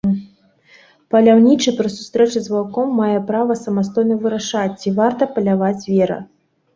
[1.15, 6.19] Паляўнічы пры сустрэчы з ваўком мае права самастойна вырашаць, ці варта паляваць звера.